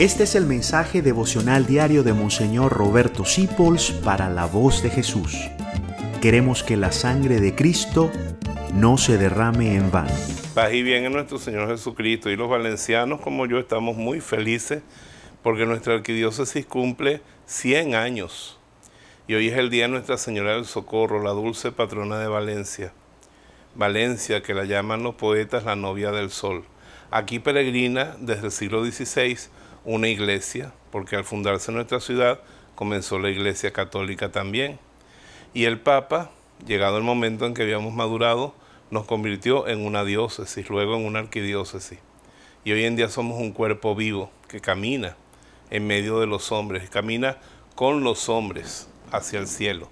Este 0.00 0.22
es 0.22 0.34
el 0.34 0.46
mensaje 0.46 1.02
devocional 1.02 1.66
diario 1.66 2.02
de 2.02 2.14
Monseñor 2.14 2.72
Roberto 2.72 3.26
Sipols 3.26 3.90
para 3.90 4.30
la 4.30 4.46
voz 4.46 4.82
de 4.82 4.88
Jesús. 4.88 5.36
Queremos 6.22 6.62
que 6.62 6.78
la 6.78 6.90
sangre 6.90 7.38
de 7.38 7.54
Cristo 7.54 8.10
no 8.72 8.96
se 8.96 9.18
derrame 9.18 9.74
en 9.74 9.90
vano. 9.90 10.14
Paz 10.54 10.72
y 10.72 10.82
bien 10.82 11.04
en 11.04 11.12
nuestro 11.12 11.38
Señor 11.38 11.68
Jesucristo 11.68 12.30
y 12.30 12.36
los 12.36 12.48
valencianos 12.48 13.20
como 13.20 13.44
yo 13.44 13.58
estamos 13.58 13.94
muy 13.94 14.22
felices 14.22 14.82
porque 15.42 15.66
nuestra 15.66 15.96
arquidiócesis 15.96 16.64
cumple 16.64 17.20
100 17.44 17.94
años 17.94 18.58
y 19.28 19.34
hoy 19.34 19.48
es 19.48 19.58
el 19.58 19.68
día 19.68 19.82
de 19.82 19.90
Nuestra 19.90 20.16
Señora 20.16 20.54
del 20.54 20.64
Socorro, 20.64 21.22
la 21.22 21.32
dulce 21.32 21.72
patrona 21.72 22.18
de 22.18 22.26
Valencia. 22.26 22.94
Valencia, 23.74 24.40
que 24.40 24.54
la 24.54 24.64
llaman 24.64 25.02
los 25.02 25.16
poetas 25.16 25.64
la 25.64 25.76
novia 25.76 26.10
del 26.10 26.30
sol. 26.30 26.64
Aquí 27.10 27.38
peregrina 27.38 28.16
desde 28.20 28.46
el 28.46 28.52
siglo 28.52 28.84
XVI 28.84 29.36
una 29.84 30.08
iglesia, 30.08 30.72
porque 30.90 31.16
al 31.16 31.24
fundarse 31.24 31.72
nuestra 31.72 32.00
ciudad 32.00 32.40
comenzó 32.74 33.18
la 33.18 33.30
iglesia 33.30 33.72
católica 33.72 34.30
también. 34.30 34.78
Y 35.54 35.64
el 35.64 35.80
Papa, 35.80 36.30
llegado 36.66 36.96
el 36.98 37.02
momento 37.02 37.46
en 37.46 37.54
que 37.54 37.62
habíamos 37.62 37.94
madurado, 37.94 38.54
nos 38.90 39.06
convirtió 39.06 39.68
en 39.68 39.84
una 39.84 40.04
diócesis, 40.04 40.68
luego 40.68 40.96
en 40.96 41.04
una 41.04 41.20
arquidiócesis. 41.20 41.98
Y 42.64 42.72
hoy 42.72 42.84
en 42.84 42.96
día 42.96 43.08
somos 43.08 43.40
un 43.40 43.52
cuerpo 43.52 43.94
vivo 43.94 44.30
que 44.48 44.60
camina 44.60 45.16
en 45.70 45.86
medio 45.86 46.20
de 46.20 46.26
los 46.26 46.52
hombres, 46.52 46.90
camina 46.90 47.38
con 47.74 48.04
los 48.04 48.28
hombres 48.28 48.88
hacia 49.12 49.38
el 49.38 49.46
cielo. 49.46 49.88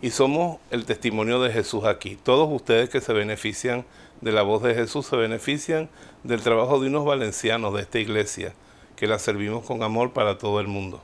Y 0.00 0.10
somos 0.10 0.58
el 0.70 0.84
testimonio 0.84 1.42
de 1.42 1.52
Jesús 1.52 1.84
aquí. 1.84 2.16
Todos 2.22 2.48
ustedes 2.52 2.88
que 2.88 3.00
se 3.00 3.12
benefician 3.12 3.84
de 4.20 4.30
la 4.30 4.42
voz 4.42 4.62
de 4.62 4.74
Jesús 4.74 5.06
se 5.06 5.16
benefician 5.16 5.88
del 6.22 6.40
trabajo 6.40 6.78
de 6.78 6.86
unos 6.86 7.04
valencianos 7.04 7.74
de 7.74 7.82
esta 7.82 7.98
iglesia 7.98 8.54
que 8.94 9.08
la 9.08 9.18
servimos 9.18 9.64
con 9.64 9.82
amor 9.82 10.12
para 10.12 10.38
todo 10.38 10.60
el 10.60 10.68
mundo. 10.68 11.02